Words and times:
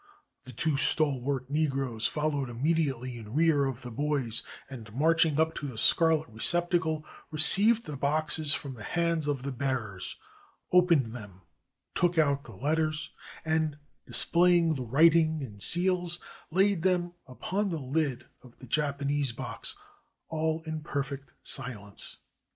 The 0.45 0.51
two 0.51 0.77
stalwart 0.77 1.51
Negroes 1.51 2.07
followed 2.07 2.49
immediately 2.49 3.19
in 3.19 3.35
rear 3.35 3.65
of 3.65 3.83
the 3.83 3.91
boys, 3.91 4.41
and 4.67 4.91
marching 4.95 5.39
up 5.39 5.53
to 5.57 5.67
the 5.67 5.77
scarlet 5.77 6.27
receptacle 6.29 7.05
received 7.29 7.85
the 7.85 7.95
boxes 7.97 8.51
from 8.51 8.73
the 8.73 8.81
hands 8.83 9.27
of 9.27 9.43
the 9.43 9.51
bearers, 9.51 10.15
opened 10.71 11.13
them, 11.13 11.43
took 11.93 12.17
out 12.17 12.45
the 12.45 12.55
letters, 12.55 13.11
and, 13.45 13.77
displaying 14.07 14.73
the 14.73 14.81
writing 14.85 15.43
and 15.43 15.61
seals, 15.61 16.17
laid 16.49 16.81
them 16.81 17.13
upon 17.27 17.69
the 17.69 17.77
lid 17.77 18.25
of 18.41 18.57
the 18.57 18.65
Japanese 18.65 19.31
box, 19.31 19.75
all 20.29 20.63
in 20.65 20.81
perfect 20.81 21.35
silence. 21.43 22.17